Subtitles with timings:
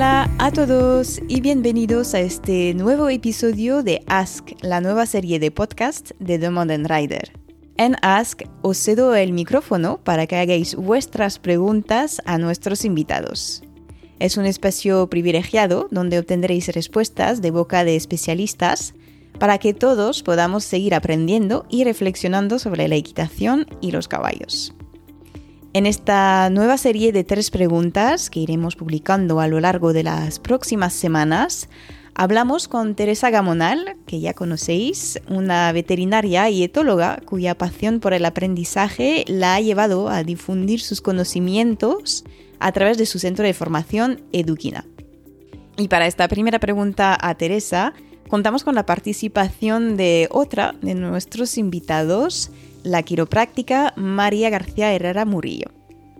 [0.00, 5.50] Hola a todos y bienvenidos a este nuevo episodio de Ask, la nueva serie de
[5.50, 7.32] podcast de The Modern Rider.
[7.76, 13.62] En Ask os cedo el micrófono para que hagáis vuestras preguntas a nuestros invitados.
[14.18, 18.94] Es un espacio privilegiado donde obtendréis respuestas de boca de especialistas
[19.38, 24.74] para que todos podamos seguir aprendiendo y reflexionando sobre la equitación y los caballos.
[25.72, 30.40] En esta nueva serie de tres preguntas que iremos publicando a lo largo de las
[30.40, 31.68] próximas semanas,
[32.12, 38.24] hablamos con Teresa Gamonal, que ya conocéis, una veterinaria y etóloga cuya pasión por el
[38.24, 42.24] aprendizaje la ha llevado a difundir sus conocimientos
[42.58, 44.84] a través de su centro de formación Eduquina.
[45.76, 47.94] Y para esta primera pregunta a Teresa,
[48.28, 52.50] contamos con la participación de otra de nuestros invitados,
[52.82, 55.70] la quiropráctica María García Herrera Murillo.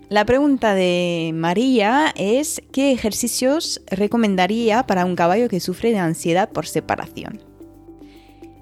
[0.08, 6.50] La pregunta de María es ¿qué ejercicios recomendaría para un caballo que sufre de ansiedad
[6.50, 7.41] por separación?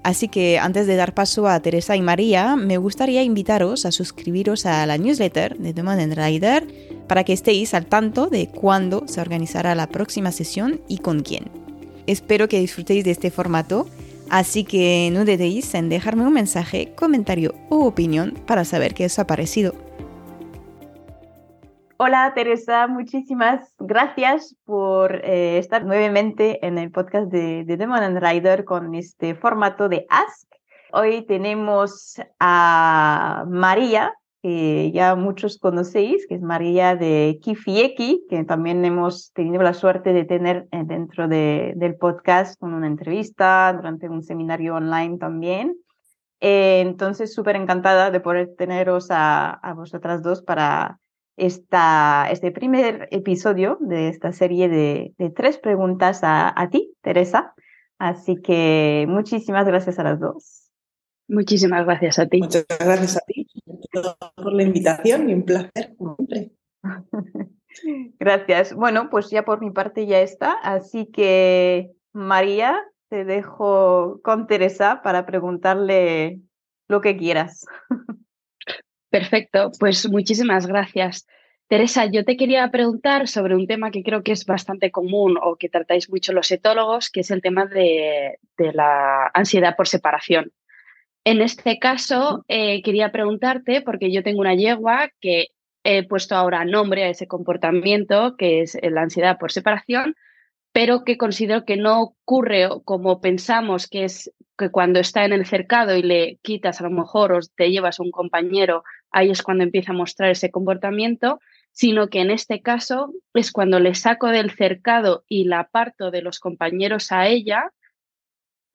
[0.03, 4.65] Así que antes de dar paso a Teresa y María, me gustaría invitaros a suscribiros
[4.65, 6.67] a la newsletter de The Modern Rider
[7.07, 11.45] para que estéis al tanto de cuándo se organizará la próxima sesión y con quién.
[12.07, 13.87] Espero que disfrutéis de este formato
[14.29, 19.17] Así que no dudéis en dejarme un mensaje, comentario u opinión para saber qué os
[19.17, 19.73] ha parecido.
[21.97, 28.23] Hola Teresa, muchísimas gracias por eh, estar nuevamente en el podcast de, de Demon and
[28.23, 30.47] Rider con este formato de Ask.
[30.93, 38.85] Hoy tenemos a María, que ya muchos conocéis, que es María de Kifieki, que también
[38.85, 44.07] hemos tenido la suerte de tener eh, dentro de, del podcast con una entrevista, durante
[44.07, 45.75] un seminario online también.
[46.39, 50.99] Eh, entonces, súper encantada de poder teneros a, a vosotras dos para
[51.35, 57.53] esta, este primer episodio de esta serie de, de tres preguntas a, a ti, Teresa.
[57.97, 60.71] Así que muchísimas gracias a las dos.
[61.27, 62.39] Muchísimas gracias a ti.
[62.39, 63.48] Muchas gracias a ti
[64.35, 65.95] por la invitación y un placer,
[68.19, 68.73] Gracias.
[68.73, 70.53] Bueno, pues ya por mi parte ya está.
[70.63, 76.39] Así que, María, te dejo con Teresa para preguntarle
[76.87, 77.65] lo que quieras.
[79.09, 81.25] Perfecto, pues muchísimas gracias.
[81.67, 85.55] Teresa, yo te quería preguntar sobre un tema que creo que es bastante común o
[85.55, 90.51] que tratáis mucho los etólogos, que es el tema de, de la ansiedad por separación.
[91.23, 95.47] En este caso, eh, quería preguntarte, porque yo tengo una yegua que
[95.83, 100.15] he puesto ahora nombre a ese comportamiento, que es la ansiedad por separación,
[100.71, 105.45] pero que considero que no ocurre como pensamos que es que cuando está en el
[105.45, 109.41] cercado y le quitas a lo mejor o te llevas a un compañero, ahí es
[109.41, 111.39] cuando empieza a mostrar ese comportamiento,
[111.71, 116.21] sino que en este caso es cuando le saco del cercado y la aparto de
[116.21, 117.71] los compañeros a ella,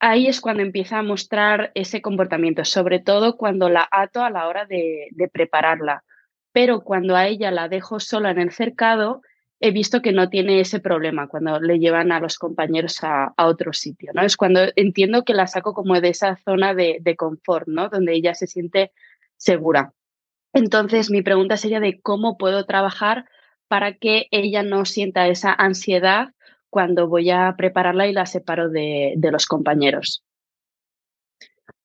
[0.04, 4.46] ahí es cuando empieza a mostrar ese comportamiento, sobre todo cuando la ato a la
[4.48, 6.04] hora de, prepararla.
[6.52, 9.22] Pero cuando a ella la dejo sola en el cercado,
[9.60, 13.72] he visto que no tiene ese problema cuando le llevan a los compañeros a, otro
[13.72, 14.12] sitio.
[14.14, 14.22] ¿no?
[14.22, 17.88] Es cuando entiendo que la saco como de esa zona de, de confort, ¿no?
[17.88, 18.92] donde ella se siente
[19.36, 19.94] segura.
[20.52, 23.24] Entonces, mi pregunta sería de cómo puedo trabajar
[23.68, 26.28] para que ella no sienta esa ansiedad
[26.74, 30.24] cuando voy a prepararla y la separo de, los compañeros.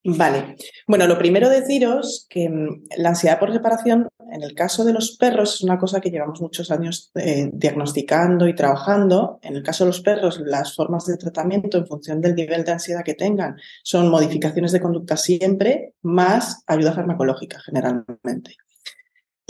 [0.03, 0.55] Vale.
[0.88, 5.16] Bueno, lo primero deciros que mm, la ansiedad por separación, en el caso de los
[5.16, 9.38] perros, es una cosa que llevamos muchos años eh, diagnosticando y trabajando.
[9.44, 12.71] En el caso de los perros, las formas de tratamiento en función del nivel de
[12.71, 18.56] ansiedad que tengan son modificaciones de conducta siempre, más ayuda farmacológica generalmente.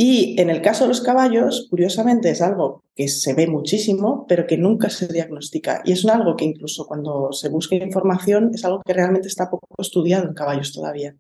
[0.01, 4.47] Y en el caso de los caballos, curiosamente, es algo que se ve muchísimo, pero
[4.47, 5.81] que nunca se diagnostica.
[5.83, 9.67] Y es algo que incluso cuando se busca información es algo que realmente está poco
[9.77, 11.18] estudiado en caballos todavía.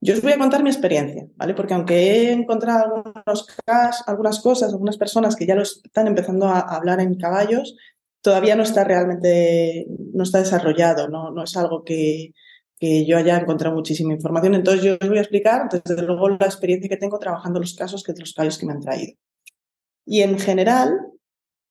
[0.00, 1.54] Yo os voy a contar mi experiencia, ¿vale?
[1.54, 3.46] Porque aunque he encontrado algunos
[4.08, 7.76] algunas cosas, algunas personas que ya lo están empezando a hablar en caballos,
[8.22, 12.34] todavía no está realmente, no está desarrollado, no, no es algo que,
[12.80, 14.54] que yo haya encontrado muchísima información.
[14.54, 18.02] Entonces yo os voy a explicar, desde luego, la experiencia que tengo trabajando los casos
[18.02, 19.12] que los casos que me han traído.
[20.06, 20.98] Y en general,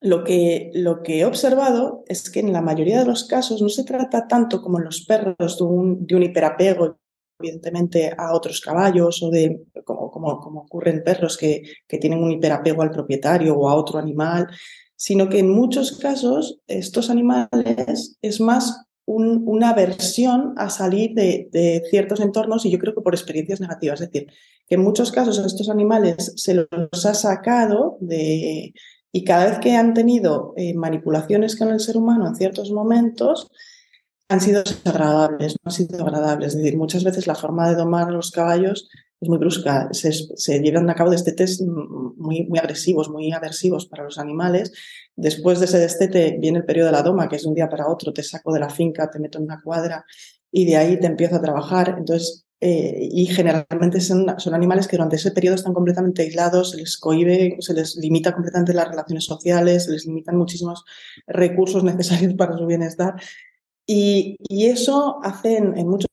[0.01, 3.69] lo que, lo que he observado es que en la mayoría de los casos no
[3.69, 6.99] se trata tanto como en los perros de un, de un hiperapego,
[7.39, 12.23] evidentemente, a otros caballos o de, como, como, como ocurre en perros que, que tienen
[12.23, 14.47] un hiperapego al propietario o a otro animal,
[14.95, 22.19] sino que en muchos casos estos animales es más una aversión a salir de, ciertos
[22.19, 24.01] entornos y yo creo que por experiencias negativas.
[24.01, 24.31] Es decir,
[24.67, 28.73] que en muchos casos a estos animales se los ha sacado de,
[29.11, 33.49] Y cada vez que han tenido eh, manipulaciones con el ser humano en ciertos momentos,
[34.29, 36.49] han sido desagradables, no han sido agradables.
[36.49, 38.89] Es decir, muchas veces la forma de domar a los caballos
[39.21, 39.89] es muy brusca.
[39.91, 44.71] Se, llevan a cabo destetes muy, muy agresivos, muy aversivos para los animales.
[45.15, 47.69] Después de ese destete viene el periodo de la doma, que es de un día
[47.69, 50.05] para otro, te saco de la finca, te meto en una cuadra
[50.51, 51.95] y de ahí te empiezo a trabajar.
[51.97, 56.77] Entonces, eh, y generalmente son, son, animales que durante ese periodo están completamente aislados, se
[56.77, 60.83] les cohibe, se les limita completamente las relaciones sociales, se les limitan muchísimos
[61.27, 63.15] recursos necesarios para su bienestar.
[63.85, 66.08] Y, y eso hace en, muchos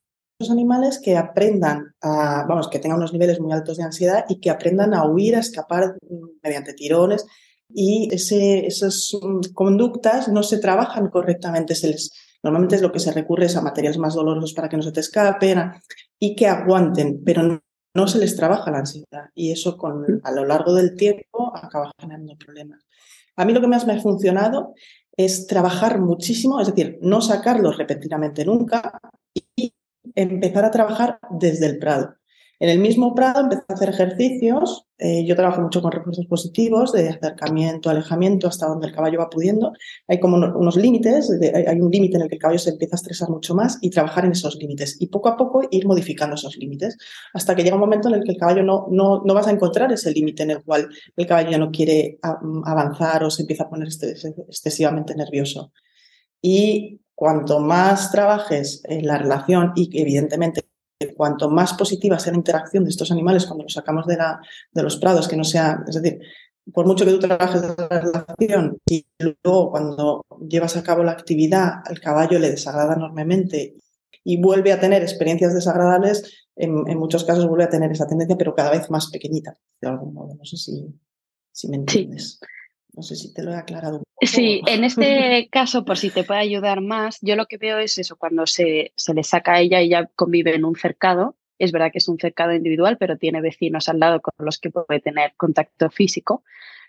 [0.50, 4.50] animales que aprendan a, vamos, que tengan unos niveles muy altos de ansiedad y que
[4.50, 5.96] aprendan a huir, a escapar
[6.42, 7.26] mediante tirones.
[7.68, 12.12] Y ese, esas mm, conductas no se trabajan correctamente, se les,
[12.46, 14.92] Normalmente es lo que se recurre es a materiales más dolorosos para que no se
[14.92, 15.72] te escapen
[16.16, 17.60] y que aguanten, pero
[17.92, 21.90] no, se les trabaja la ansiedad y eso con, a lo largo del tiempo acaba
[21.98, 22.86] generando problemas.
[23.34, 24.74] A mí lo que más me ha funcionado
[25.16, 29.00] es trabajar muchísimo, es decir, no sacarlos repentinamente nunca
[30.16, 32.16] empezar a trabajar desde el prado.
[32.58, 34.86] En el mismo prado empecé a hacer ejercicios.
[34.96, 39.28] Eh, yo trabajo mucho con refuerzos positivos, de acercamiento, alejamiento, hasta donde el caballo va
[39.28, 39.72] pudiendo.
[40.08, 42.96] Hay como unos límites, hay un límite en el que el caballo se empieza a
[42.96, 44.96] estresar mucho más y trabajar en esos límites.
[45.00, 46.96] Y poco a poco ir modificando esos límites,
[47.34, 49.50] hasta que llega un momento en el que el caballo no, no, no vas a
[49.50, 53.64] encontrar ese límite en el cual el caballo ya no quiere avanzar o se empieza
[53.64, 55.72] a poner excesivamente nervioso.
[56.40, 60.68] Y cuanto más trabajes en la relación y evidentemente
[61.16, 64.40] cuanto más positiva sea la interacción de estos animales cuando los sacamos de, la,
[64.72, 66.20] de los prados, que no sea, es decir,
[66.72, 71.12] por mucho que tú trabajes en la relación y luego cuando llevas a cabo la
[71.12, 73.76] actividad al caballo le desagrada enormemente
[74.24, 78.54] y vuelve a tener experiencias desagradables, en, muchos casos vuelve a tener esa tendencia, pero
[78.54, 80.34] cada vez más pequeñita, de algún modo.
[80.34, 80.84] No sé si,
[81.52, 82.40] si me entiendes.
[82.92, 84.02] No sé si te lo he aclarado.
[84.26, 87.98] Sí, en este caso, por si te puede ayudar más, yo lo que veo es
[87.98, 91.36] eso, cuando se, se le saca a ella, ella convive en un cercado.
[91.58, 94.70] Es verdad que es un cercado individual, pero tiene vecinos al lado con los que
[94.70, 96.42] puede tener contacto físico.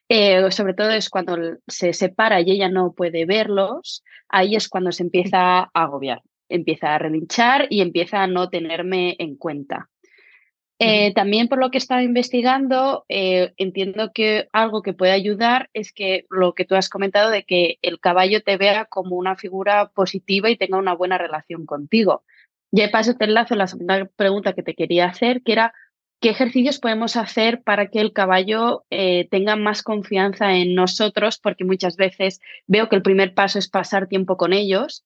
[0.10, 1.38] Eh, sobre todo es cuando
[1.68, 6.96] se separa y ella no puede verlos, ahí es cuando se empieza a agobiar, empieza
[6.96, 9.90] a relinchar y empieza a no tenerme en cuenta.
[10.80, 15.70] Eh, también por lo que he estado investigando, eh, entiendo que algo que puede ayudar
[15.74, 19.36] es que lo que tú has comentado de que el caballo te vea como una
[19.36, 22.24] figura positiva y tenga una buena relación contigo.
[22.72, 25.74] Ya de paso te enlazo la segunda pregunta que te quería hacer, que era
[26.20, 31.40] ¿qué ejercicios podemos hacer para que el caballo eh, tenga más confianza en nosotros?
[31.40, 35.06] Porque muchas veces veo que el primer paso es pasar tiempo con ellos,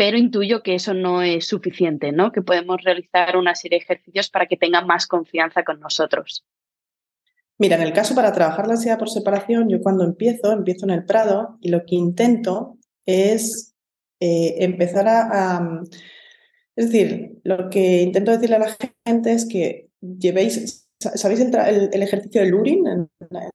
[0.00, 2.32] pero intuyo que eso no es suficiente, ¿no?
[2.32, 6.42] Que podemos realizar una serie de ejercicios para que tengan más confianza con nosotros.
[7.58, 10.92] Mira, en el caso para trabajar la ansiedad por separación, yo cuando empiezo, empiezo en
[10.92, 13.74] el Prado y lo que intento es
[14.20, 15.82] eh, empezar a,
[16.74, 18.76] Es decir, lo que intento decirle a la
[19.06, 20.88] gente es que llevéis...
[20.98, 23.10] ¿Sabéis el, ejercicio del luring en,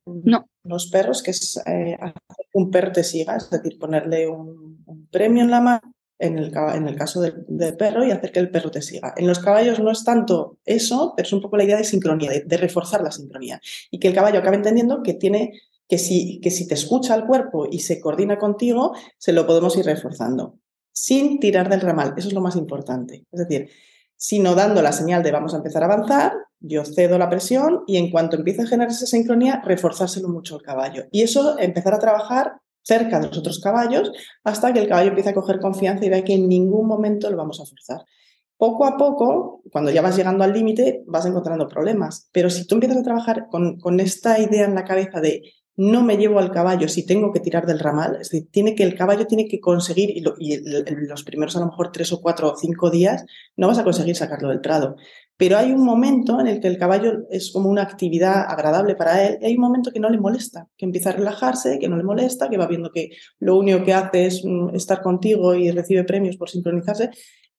[0.05, 0.47] no.
[0.63, 1.23] los perros?
[1.23, 5.61] Que es eh, hacer un perro te siga, es decir, ponerle un premio en la
[5.61, 7.45] mano en el, el caso del,
[7.77, 9.13] perro y hacer que el perro te siga.
[9.17, 12.31] En los caballos no es tanto eso, pero es un poco la idea de sincronía,
[12.45, 13.59] de, reforzar la sincronía.
[13.91, 15.53] Y que el caballo acabe entendiendo que tiene
[15.87, 19.77] que si, que si te escucha al cuerpo y se coordina contigo, se lo podemos
[19.77, 20.57] ir reforzando,
[20.91, 22.13] sin tirar del ramal.
[22.17, 23.25] Eso es lo más importante.
[23.31, 23.69] Es decir,
[24.15, 27.97] sino dando la señal de vamos a empezar a avanzar, yo cedo la presión y
[27.97, 31.05] en cuanto empiece a generarse esa sincronía, reforzárselo mucho al caballo.
[31.11, 32.53] Y eso empezar a trabajar
[32.85, 34.11] cerca de los otros caballos
[34.43, 37.37] hasta que el caballo empiece a coger confianza y vea que en ningún momento lo
[37.37, 38.05] vamos a forzar.
[38.57, 42.29] Poco a poco, cuando ya vas llegando al límite, vas encontrando problemas.
[42.31, 45.41] Pero si tú empiezas a trabajar con, con esta idea en la cabeza de
[45.77, 48.83] no me llevo al caballo si tengo que tirar del ramal, es decir, tiene que,
[48.83, 52.55] el caballo tiene que conseguir, y, los primeros a lo mejor tres o cuatro o
[52.55, 53.25] cinco días,
[53.57, 54.95] no vas a conseguir sacarlo del prado.
[55.37, 59.25] Pero hay un momento en el que el caballo es como una actividad agradable para
[59.25, 61.97] él, y hay un momento que no le molesta, que empieza a relajarse, que no
[61.97, 65.71] le molesta, que va viendo que lo único que hace es mm, estar contigo y
[65.71, 67.09] recibe premios por sincronizarse.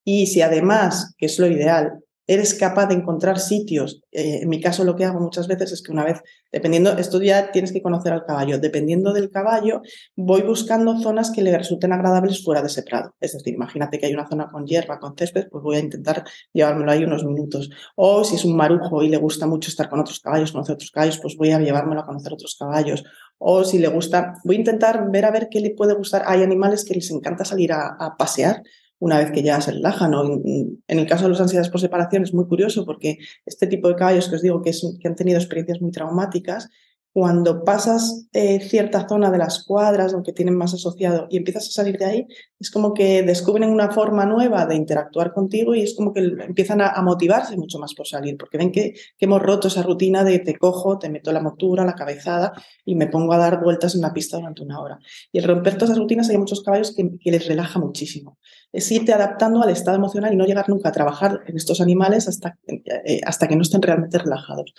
[0.04, 4.02] Y si además, que es lo ideal, eres capaz de encontrar sitios.
[4.11, 7.23] Eh, en mi caso lo que hago muchas veces es que una vez, dependiendo, esto
[7.23, 9.83] ya tienes que conocer al caballo, dependiendo del caballo,
[10.16, 13.14] voy buscando zonas que le resulten agradables fuera de ese prado.
[13.21, 16.25] Es decir, imagínate que hay una zona con hierba, con césped, pues voy a intentar
[16.52, 17.71] llevármelo ahí unos minutos.
[17.95, 20.90] O si es un marujo y le gusta mucho estar con otros caballos, conocer otros
[20.90, 23.04] caballos, pues voy a llevármelo a conocer otros caballos.
[23.38, 26.23] O si le gusta, voy a intentar ver a ver qué le puede gustar.
[26.26, 28.62] Hay animales que les encanta salir a pasear
[28.98, 30.14] una vez que ya se relajan.
[30.14, 33.88] O en, el caso de los ansiedades por separación es muy curioso porque este tipo
[33.88, 36.70] de caballos que os digo que han tenido experiencias muy traumáticas,
[37.16, 41.66] cuando pasas eh, cierta zona de las cuadras, lo que tienen más asociado, y empiezas
[41.68, 42.26] a salir de ahí,
[42.61, 46.82] es como que descubren una forma nueva de interactuar contigo y es como que empiezan
[46.82, 50.58] a, motivarse mucho más por salir, porque ven que, hemos roto esa rutina de te
[50.58, 52.52] cojo, te meto la motura, la cabezada
[52.85, 54.99] y me pongo a dar vueltas en una pista durante una hora.
[55.32, 58.37] Y el romper todas esas rutinas hay muchos caballos que, les relaja muchísimo.
[58.73, 62.28] Es irte adaptando al estado emocional y no llegar nunca a trabajar en estos animales
[62.28, 64.75] hasta, eh, hasta que no estén realmente relajados.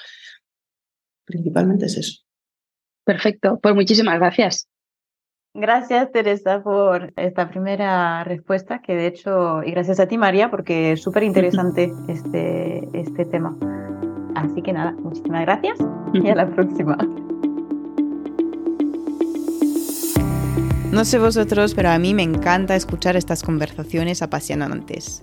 [1.26, 2.27] Principalmente es eso.
[3.08, 4.68] Perfecto, pues muchísimas gracias.
[5.54, 10.92] Gracias, Teresa, por esta primera respuesta, que de hecho, y gracias a ti, María, porque
[10.92, 13.58] es súper interesante este, este tema.
[14.36, 15.80] Así que nada, muchísimas gracias
[16.14, 16.98] y a la próxima.
[20.92, 25.22] No sé vosotros, pero a mí me encanta escuchar estas conversaciones apasionantes.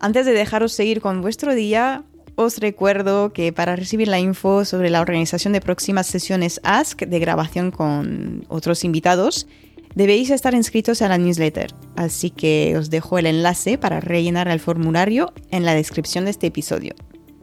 [0.00, 2.04] Antes de dejaros seguir con vuestro día,
[2.42, 7.18] os recuerdo que para recibir la info sobre la organización de próximas sesiones Ask de
[7.18, 9.46] grabación con otros invitados,
[9.94, 14.60] debéis estar inscritos a la newsletter, así que os dejo el enlace para rellenar el
[14.60, 16.94] formulario en la descripción de este episodio.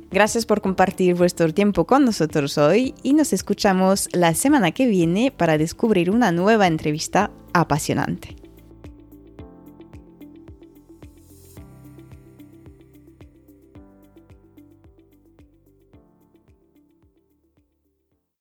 [0.09, 5.31] Gracias por compartir vuestro tiempo con nosotros hoy y nos escuchamos la semana que viene
[5.35, 8.46] para descubrir una nueva entrevista apasionante.